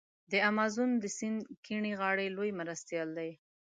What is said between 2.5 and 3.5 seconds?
مرستیال دی.